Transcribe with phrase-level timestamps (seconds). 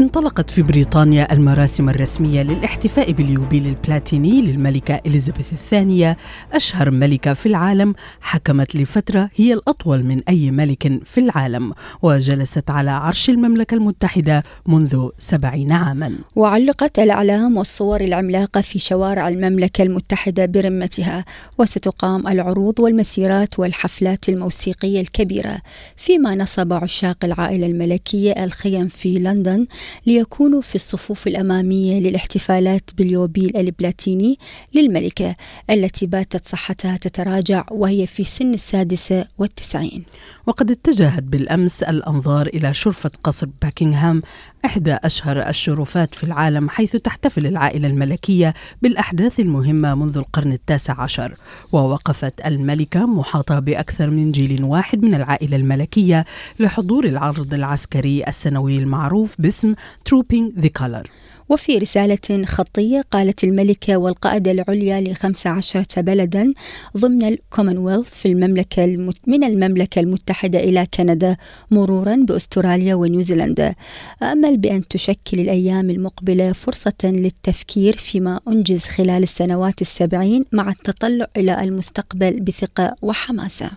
[0.00, 6.16] انطلقت في بريطانيا المراسم الرسمية للاحتفاء باليوبيل البلاتيني للملكة إليزابيث الثانية
[6.52, 11.72] أشهر ملكة في العالم حكمت لفترة هي الأطول من أي ملك في العالم
[12.02, 16.12] وجلست على عرش المملكة المتحدة منذ سبعين عاما.
[16.36, 21.24] وعلقت الأعلام والصور العملاقة في شوارع المملكة المتحدة برمتها
[21.58, 25.58] وستقام العروض والمسيرات والحفلات الموسيقية الكبيرة
[25.96, 29.66] فيما نصب عشاق العائلة الملكية الخيم في لندن
[30.06, 34.38] ليكونوا في الصفوف الأمامية للاحتفالات باليوبيل البلاتيني
[34.74, 35.34] للملكة
[35.70, 40.04] التي باتت صحتها تتراجع وهي في سن السادسة والتسعين.
[40.46, 44.22] وقد اتجهت بالأمس الأنظار إلى شرفة قصر باكنغهام
[44.64, 51.34] إحدى أشهر الشرفات في العالم حيث تحتفل العائلة الملكية بالأحداث المهمة منذ القرن التاسع عشر.
[51.72, 56.24] ووقفت الملكة محاطة بأكثر من جيل واحد من العائلة الملكية
[56.58, 59.74] لحضور العرض العسكري السنوي المعروف باسم
[60.08, 61.06] Trooping the Color.
[61.50, 66.54] وفي رسالة خطية قالت الملكة والقائدة العليا لخمس عشرة بلدا
[66.96, 69.16] ضمن الكومنولث في المملكة المت...
[69.26, 71.36] من المملكة المتحدة إلى كندا
[71.70, 73.74] مرورا بأستراليا ونيوزيلندا
[74.22, 81.62] أمل بأن تشكل الأيام المقبلة فرصة للتفكير فيما أنجز خلال السنوات السبعين مع التطلع إلى
[81.62, 83.70] المستقبل بثقة وحماسة.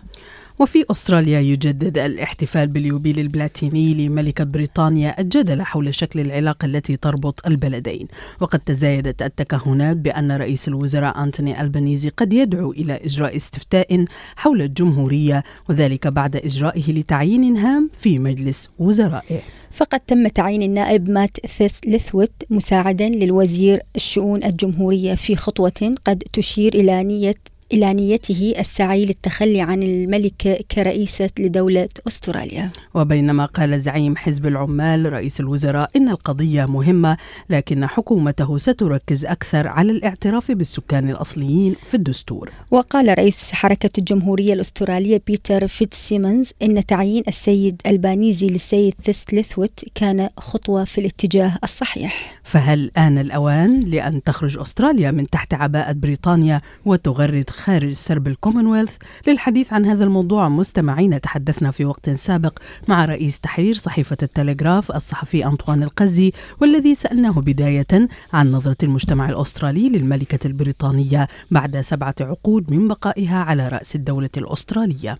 [0.58, 8.08] وفي أستراليا يجدد الاحتفال باليوبيل البلاتيني لملكة بريطانيا الجدل حول شكل العلاقة التي تربط البلدين.
[8.40, 14.04] وقد تزايدت التكهنات بأن رئيس الوزراء أنتوني ألبانيزي قد يدعو إلى إجراء استفتاء
[14.36, 19.40] حول الجمهورية وذلك بعد إجرائه لتعيين هام في مجلس وزرائه.
[19.70, 26.74] فقد تم تعيين النائب مات ثيس ليثويت مساعدا للوزير الشؤون الجمهورية في خطوة قد تشير
[26.74, 27.34] إلى نية
[27.74, 32.70] إلى نيته السعي للتخلي عن الملكة كرئيسة لدولة أستراليا.
[32.94, 37.16] وبينما قال زعيم حزب العمال رئيس الوزراء إن القضية مهمة
[37.50, 42.50] لكن حكومته ستركز أكثر على الاعتراف بالسكان الأصليين في الدستور.
[42.70, 48.94] وقال رئيس حركة الجمهورية الأسترالية بيتر فيتسيمنز إن تعيين السيد البانيزي للسيد
[49.32, 52.40] ثيستلثويت كان خطوة في الاتجاه الصحيح.
[52.44, 58.98] فهل آن الأوان لأن تخرج أستراليا من تحت عباءة بريطانيا وتغرد خارج سرب الكومنولث
[59.28, 60.48] للحديث عن هذا الموضوع.
[60.48, 62.58] مستمعين تحدثنا في وقت سابق
[62.88, 69.88] مع رئيس تحرير صحيفة التلغراف الصحفي أنطوان القزي والذي سألناه بداية عن نظرة المجتمع الأسترالي
[69.88, 75.18] للملكة البريطانية بعد سبعة عقود من بقائها على رأس الدولة الأسترالية.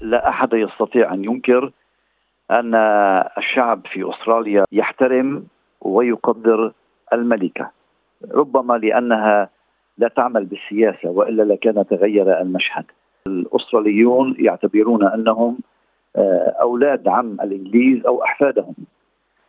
[0.00, 1.72] لا أحد يستطيع أن ينكر
[2.50, 2.74] أن
[3.38, 5.46] الشعب في أستراليا يحترم
[5.80, 6.72] ويقدر
[7.12, 7.70] الملكة.
[8.34, 9.53] ربما لأنها
[9.98, 12.84] لا تعمل بالسياسة وإلا لكان تغير المشهد.
[13.26, 15.58] الأستراليون يعتبرون أنهم
[16.16, 18.74] آه، أولاد عم الإنجليز أو أحفادهم.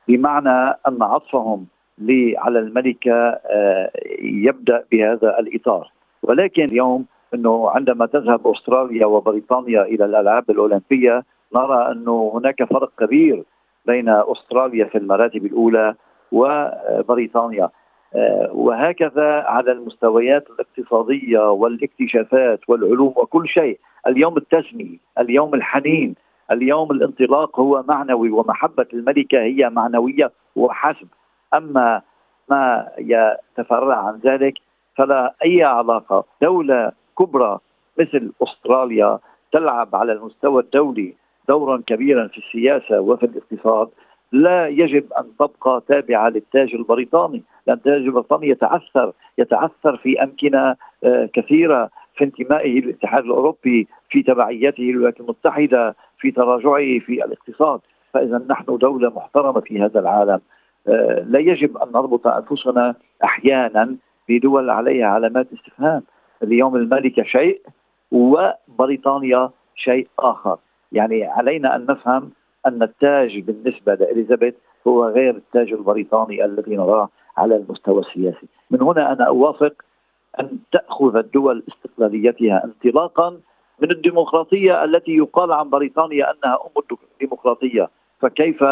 [0.08, 1.66] بمعنى أن عطفهم
[2.38, 3.14] على الملكة
[3.50, 3.92] آه،
[4.22, 5.92] يبدأ بهذا الإطار،
[6.24, 11.24] ولكن اليوم إنه عندما تذهب أستراليا وبريطانيا إلى الألعاب الأولمبية
[11.56, 13.44] نرى إنه هناك فرق كبير
[13.86, 15.96] بين أستراليا في المراتب الأولى
[16.32, 17.70] وبريطانيا
[18.52, 23.80] وهكذا على المستويات الاقتصادية والاكتشافات والعلوم وكل شيء.
[24.08, 26.16] اليوم التسمي اليوم الحنين
[26.52, 31.08] اليوم الانطلاق هو معنوي ومحبة الملكة هي معنوية وحسب
[31.54, 32.02] أما
[32.50, 34.54] ما يتفرع عن ذلك
[34.96, 36.26] فلا أي علاقة.
[36.42, 37.60] دولة كبرى
[38.00, 39.20] مثل أستراليا
[39.52, 41.14] تلعب على المستوى الدولي
[41.48, 43.88] دورا كبيرا في السياسة وفي الاقتصاد.
[44.36, 51.30] لا يجب أن تبقى تابعة للتاج البريطاني، لأن التاج البريطاني يتعثر يتعثر في أمكنة آه،
[51.34, 57.80] كثيرة في انتمائه للاتحاد الأوروبي، في تبعيته للولايات المتحدة، في تراجعه في الاقتصاد،
[58.14, 60.40] فإذا نحن دولة محترمة في هذا العالم،
[60.88, 63.96] آه، لا يجب أن نربط أنفسنا أحيانا
[64.30, 66.04] بدول عليها علامات استفهام،
[66.44, 67.62] اليوم الملكة شيء
[68.12, 70.58] وبريطانيا شيء آخر،
[70.92, 72.32] يعني علينا أن نفهم
[72.68, 74.54] أن التاج بالنسبة لإليزابيث
[74.88, 79.74] هو غير التاج البريطاني الذي نراه على المستوى السياسي، من هنا أنا أوافق
[80.40, 83.30] أن تأخذ الدول استقلاليتها انطلاقا
[83.82, 87.90] من الديمقراطية التي يقال عن بريطانيا أنها أم الديمقراطية،
[88.20, 88.64] فكيف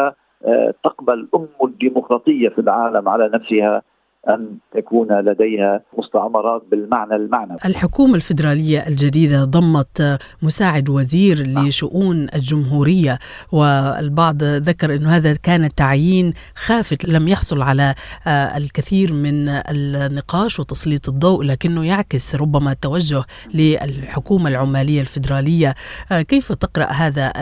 [0.84, 3.82] تقبل أم الديمقراطية في العالم على نفسها؟
[4.28, 7.58] أن تكون لديها مستعمرات بالمعنى المعنوي.
[7.64, 13.18] الحكومة الفيدرالية الجديدة ضمت مساعد وزير لشؤون الجمهورية
[13.52, 17.94] والبعض ذكر أنه هذا كان تعيين خافت لم يحصل على
[18.26, 23.24] آه، الكثير من النقاش وتسليط الضوء لكنه يعكس ربما توجه
[23.54, 25.74] للحكومة العمالية الفيدرالية.
[26.12, 27.32] آه، كيف تقرأ هذا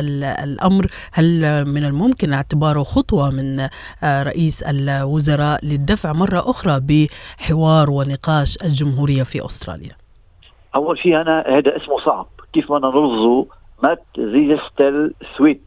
[0.44, 3.60] الأمر؟ هل من الممكن اعتباره خطوة من
[4.02, 9.96] آه، رئيس الوزراء للدفع مرة أخرى بحوار ونقاش الجمهورية في أستراليا؟
[10.74, 12.26] أول شيء أنا هذا اسمه صعب.
[12.52, 13.46] كيف بدنا نلفظه
[13.82, 15.62] مات زيستل سويت.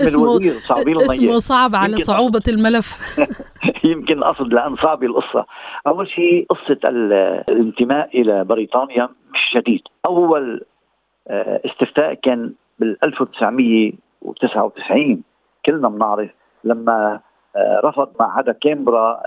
[0.00, 3.18] اسم الوزير صعبين اسمه صعب على صعوبة الملف.
[3.92, 5.46] يمكن قصد لأن صعبة القصة.
[5.86, 6.78] أول شيء قصة
[7.48, 9.82] الانتماء إلى بريطانيا مش جديد.
[10.06, 10.64] أول
[11.28, 15.22] آه، استفتاء كان بال 1999
[15.66, 16.30] كلنا بنعرف
[16.64, 17.20] لما
[17.56, 19.22] آه، رفض معهد كامبرا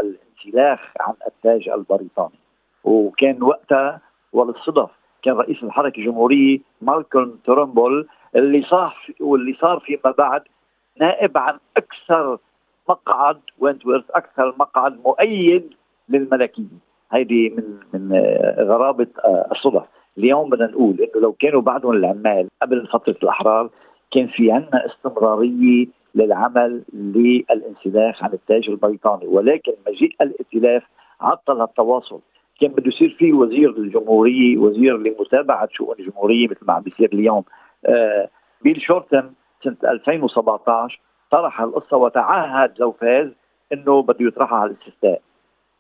[0.46, 2.40] الانسلاخ عن التاج البريطاني.
[2.84, 4.02] وكان وقتها
[4.34, 4.90] وللصدف
[5.24, 10.42] كان رئيس الحركة الجمهورية مالكولم تورنبول اللي صار واللي صار فيما بعد
[11.00, 12.38] نائب عن أكثر
[12.90, 15.74] مقعد وينتورث أكثر مقعد مؤيد
[16.10, 16.64] للملكيه
[17.12, 18.16] هيدي من من
[18.60, 19.08] غرابة
[19.52, 19.84] الصدف.
[20.18, 23.70] اليوم بدنا نقول إنه لو كانوا بعدهم العمال قبل فترة الأحرار
[24.12, 29.28] كان في عندنا استمرارية للعمل للانسلاخ عن التاج البريطاني.
[29.28, 30.84] ولكن مجيء الائتلاف
[31.22, 32.20] عطل التواصل.
[32.62, 37.44] كان بده يصير في وزير للجمهورية وزير لمتابعة شؤون الجمهورية مثل ما عم بيصير اليوم.
[37.86, 38.30] آه
[38.62, 39.32] بيل شورتن
[39.64, 41.00] سنة 2017
[41.32, 43.30] طرح القصة وتعهد لو فاز
[43.74, 45.22] إنه بده يطرحها على الاستفتاء.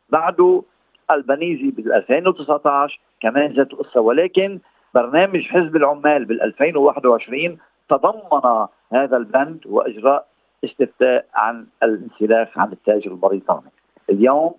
[0.09, 0.63] بعده
[1.11, 4.01] البنيزي بال 2019 كمان ذات القصة.
[4.01, 4.59] ولكن
[4.95, 7.57] برنامج حزب العمال بال 2021
[7.89, 10.27] تضمن هذا البند وإجراء
[10.65, 13.69] استفتاء عن الانسلاخ عن التاج البريطاني.
[14.09, 14.53] اليوم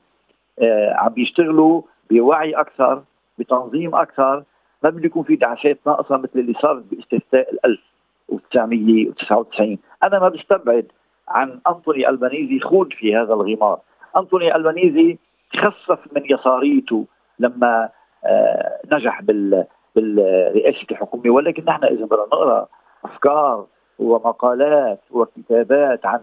[0.62, 3.02] آه عم بيشتغلوا بوعي أكثر
[3.38, 4.44] بتنظيم أكثر
[4.82, 10.86] ما بده يكون في دعسات ناقصه مثل اللي صارت باستفتاء ال 1999 أنا ما بستبعد
[11.28, 13.80] عن أنطوني ألبانيزي يخوض في هذا الغمار
[14.16, 15.18] أنطوني ألبانيزي
[15.56, 17.06] خفف من يساريته
[17.38, 17.88] لما
[18.24, 19.64] آه نجح بال
[19.96, 22.66] بالرئاسة الحكومة ولكن نحن إذا بدنا نقرأ
[23.04, 23.66] أفكار
[24.00, 26.20] ومقالات وكتابات عن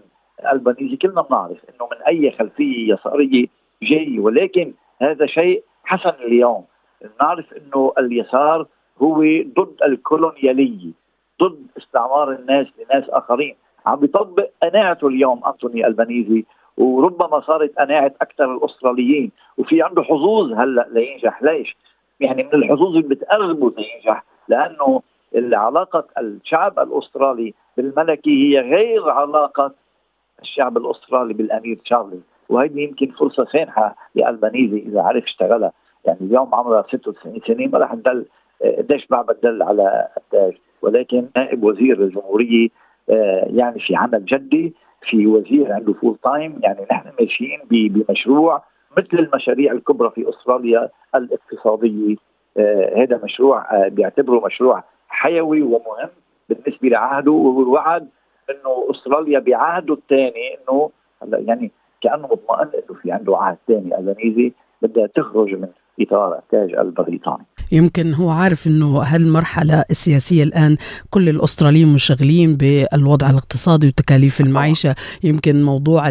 [0.52, 3.46] البنيزي كلنا بنعرف إنه من أي خلفية يساريه
[3.82, 4.72] جاي ولكن
[5.02, 6.64] هذا شيء حسن اليوم.
[7.20, 8.66] نعرف إنه اليسار
[9.02, 9.22] هو
[9.56, 10.90] ضد الكولونيالية
[11.42, 13.54] ضد استعمار الناس لناس آخرين.
[13.86, 16.44] عم بيطبق قناعته اليوم أنتوني البنيزي
[16.76, 19.30] وربما صارت قناعة أكثر الأستراليين.
[19.58, 21.42] وفي عنده حظوظ هلأ لينجح.
[21.42, 21.76] ليش؟
[22.20, 25.02] يعني من الحظوظ اللي بتقربه لينجح لأنه
[25.54, 29.74] علاقة الشعب الأسترالي بالملكي هي غير علاقة
[30.42, 32.20] الشعب الأسترالي بالأمير تشارلز.
[32.48, 35.72] وهذه يمكن فرصة سانحة لألبانيزي إذا عرف اشتغلها
[36.04, 38.26] يعني اليوم عمرها 96 سنة ما رح تدل
[38.78, 40.52] قديش بعد بتدل على التاج.
[40.82, 42.68] ولكن نائب وزير الجمهورية
[43.10, 44.74] آه، يعني في عمل جدي
[45.10, 48.62] في وزير عنده full time يعني نحن ماشيين بمشروع
[48.96, 52.16] مثل المشاريع الكبرى في أستراليا الاقتصادية.
[52.56, 54.84] آه هذا مشروع آه بيعتبره مشروع
[55.18, 56.08] حيوي ومهم
[56.48, 58.08] بالنسبة لعهده ووعد
[58.50, 60.90] إنه أستراليا بعهده الثاني إنه
[61.22, 61.70] هلا يعني
[62.00, 64.52] كأنه مطمئن إنه في عنده عهد ثاني البنيزي
[64.82, 65.68] بدها تخرج من
[66.00, 67.44] إطار التاج البريطاني.
[67.72, 70.76] يمكن هو عارف إنه هالمرحلة السياسية الآن
[71.10, 76.08] كل الأستراليين منشغلين بالوضع الاقتصادي وتكاليف المعيشة يمكن موضوع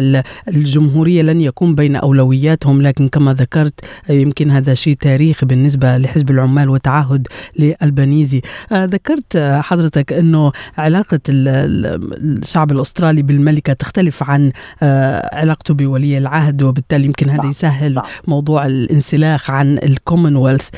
[0.48, 6.68] الجمهورية لن يكون بين أولوياتهم لكن كما ذكرت يمكن هذا شيء تاريخي بالنسبة لحزب العمال
[6.68, 16.18] وتعهد للبنيزي آه، ذكرت حضرتك إنه علاقة الشعب الأسترالي بالملكة تختلف عن آه، علاقته بولي
[16.18, 17.50] العهد وبالتالي يمكن هذا نعم.
[17.50, 18.04] يسهل نعم.
[18.26, 20.68] موضوع الانسلاخ عن الكومنولث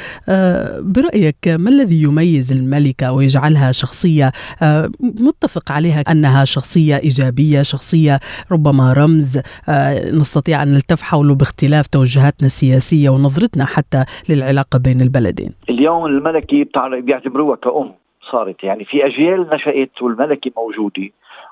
[0.70, 4.30] آه، برأيك ما الذي يميز الملكة ويجعلها شخصية؟
[4.62, 8.18] آه، متفق عليها أنها شخصية إيجابية شخصية
[8.52, 9.36] ربما رمز.
[9.68, 15.50] آه، نستطيع أن نلتف حوله باختلاف توجهاتنا السياسية ونظرتنا حتى للعلاقة بين البلدين.
[15.70, 16.66] اليوم الملكة
[17.00, 17.92] بيعتبروها كأم
[18.32, 18.64] صارت.
[18.64, 21.08] يعني في أجيال نشأت والملكة موجودة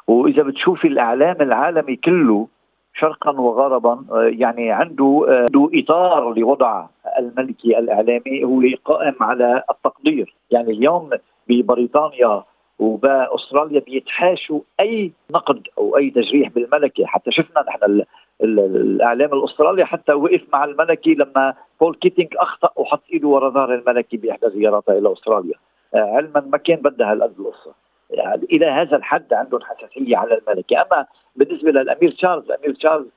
[0.07, 2.49] وإذا بتشوفي الإعلام العالمي كله
[2.95, 6.87] شرقا وغربا يعني عنده عنده إطار لوضع
[7.19, 10.35] الملكة الإعلام هو قائم على التقدير.
[10.51, 11.11] يعني اليوم
[11.49, 12.45] ببريطانيا
[12.79, 18.03] وبأستراليا بيتحاشوا أي نقد أو أي تجريح بالملكه حتى شفنا نحن
[18.43, 24.17] الإعلام الأسترالي حتى وقف مع الملكة لما بول كيتينج أخطأ وحط إيده ورا ظهر الملكة
[24.17, 25.55] بإحدى زياراتها إلى أستراليا.
[25.95, 27.75] علما ما كان بدها هالقد القصة.
[28.11, 31.07] يعني إلى هذا الحد عندهم حساسية على الملكه، أما
[31.37, 33.09] بالنسبة للأمير تشارلز، الأمير تشارلز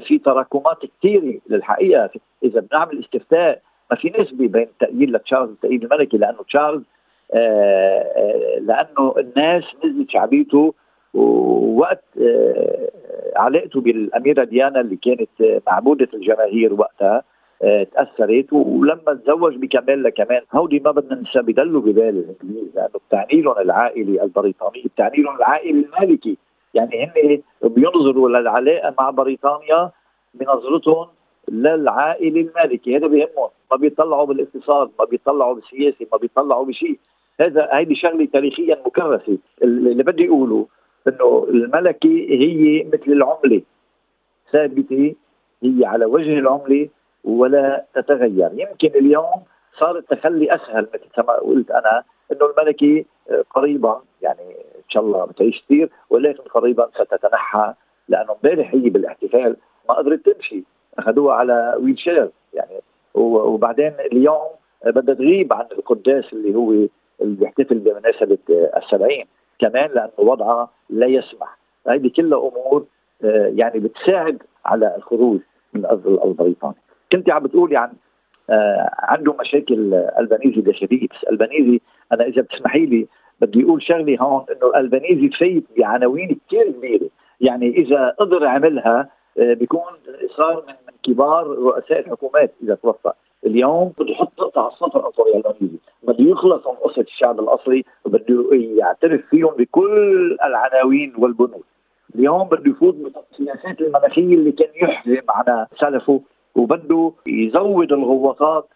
[0.00, 2.10] في تراكمات كثيره للحقيقة.
[2.44, 6.82] إذا بنعمل استفتاء ما في نسبة بين تأييد لتشارلز وتأييد الملكي لأنه تشارلز
[7.34, 10.74] آه، آه، لأنه الناس نزلت شعبيته
[11.14, 12.90] ووقت آه،
[13.36, 17.22] علاقته بالأميرة ديانا اللي كانت معبودة الجماهير وقتها
[17.94, 23.58] تأثرت ولما تزوج بكاميلا كمان هودي ما بدنا ننسى بضلوا ببال الإنجليز لأنه بتعني لهم
[23.58, 26.38] العائله البريطانيه بتعني لهم العائله المالكي.
[26.74, 29.90] يعني هن بينظروا للعلاقه مع بريطانيا
[30.34, 31.06] بنظرتهم
[31.48, 32.96] للعائله المالكي.
[32.96, 33.48] هذا بيهمهم.
[33.70, 36.98] ما بيطلعوا بالاقتصاد ما بيطلعوا بالسياسة ما بيطلعوا بشيء.
[37.40, 39.38] هذا هيدي شغلة تاريخيا مكرسة.
[39.62, 40.66] اللي بدي أقوله
[41.08, 43.62] إنه الملكة هي مثل العملة.
[44.52, 45.14] ثابتة
[45.62, 46.88] هي على وجه العملة
[47.24, 48.50] ولا تتغير.
[48.54, 49.42] يمكن اليوم
[49.78, 53.04] صار التخلي أسهل مثل ما قلت أنا إنه الملكة
[53.50, 54.56] قريبا يعني
[54.88, 57.74] شاء الله بتعيش كثير ولكن قريبا ستتنحى
[58.08, 59.56] لأنه امبارح هي بالاحتفال
[59.88, 60.64] ما قدرت تمشي.
[60.98, 62.80] أخذوها على ويل شير يعني.
[63.14, 64.48] وبعدين اليوم
[64.86, 69.24] بدها تغيب عن القداس اللي هو اللي بيحتفل بمناسبة السبعين.
[69.58, 71.58] كمان لأنه وضعها لا يسمح.
[71.88, 72.86] هذه كلها أمور
[73.24, 75.40] آه، يعني بتساعد على الخروج
[75.74, 76.74] من الأرض البريطاني
[77.12, 77.92] كنت عم بتقولي عن
[78.50, 81.80] آه، عنده مشاكل ألبانيزي داخليه بس ألبانيزي
[82.12, 83.06] أنا إذا بتسمحي لي
[83.40, 87.08] بدي أقول شغلة هون إنه البانيزي فايت بعناوين كثير كبيرة.
[87.40, 89.82] يعني إذا قدر عملها آه، بيكون
[90.36, 93.12] صار من كبار رؤساء الحكومات إذا توفى
[93.46, 98.48] اليوم بده يحط نقطة على السطر أنطوني ألبانيزي بده يخلص من قصة الشعب الأصلي وبده
[98.52, 101.62] يعترف فيهم بكل العناوين والبنود.
[102.14, 106.20] اليوم بده يفوت بالسياسات المناخية اللي كان يحزم على سلفه
[106.54, 108.68] وبده يزود الغواصات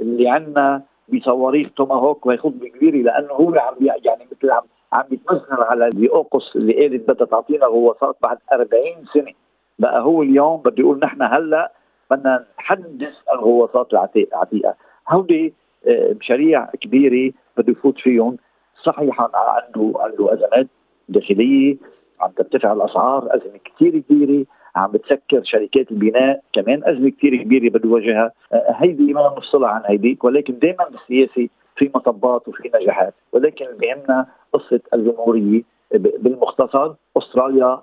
[0.00, 5.62] اللي عندنا بصواريخ توماهوك وهي خطبه كبيره لأنه هو عم يعني مثل عم عم يتمسخر
[5.64, 8.68] على الاوقس اللي قالت بدها تعطينا غواصات بعد 40
[9.14, 9.32] سنة.
[9.78, 11.72] بقى هو اليوم بده يقول نحن هلأ
[12.10, 14.74] بدنا نحدث الغواصات العتيقة.
[15.08, 15.54] هودي
[15.86, 18.36] آه، مشاريع كبيرة بده يفوت فيهم.
[18.82, 20.66] صحيح عنده عنده أزمات
[21.08, 21.76] داخلية
[22.20, 24.44] عم ترتفع الأسعار أزمة كثير كبيرة.
[24.76, 29.82] عم بتسكر شركات البناء كمان أزمة كثير كبيرة بده يواجهها آه، هيدي ما نفصلها عن
[29.86, 33.14] هيديك ولكن دائما بالسياسة في مطبات وفي نجاحات.
[33.32, 35.62] ولكن بيهمنا قصة الجمهورية.
[35.94, 37.82] بالمختصر أستراليا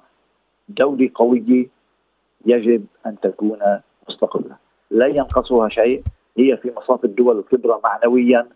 [0.70, 1.68] دولة قوية
[2.46, 3.60] يجب أن تكون
[4.10, 4.56] مستقلة.
[4.92, 6.04] لا ينقصها شيء.
[6.38, 8.48] هي في مصاف الدول الكبرى معنويا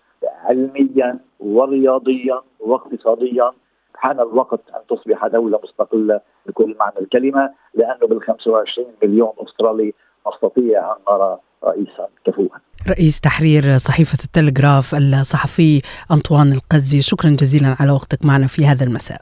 [0.43, 3.51] علميا ورياضيا واقتصاديا.
[3.95, 9.93] حان الوقت أن تصبح دولة مستقلة بكل معنى الكلمة لأنه بال 25 مليون أسترالي
[10.27, 12.47] نستطيع أن نرى رئيسا كفؤا.
[12.89, 15.81] رئيس تحرير صحيفة التلغراف الصحفي
[16.12, 19.21] أنطوان القزي شكرا جزيلا على وقتك معنا في هذا المساء.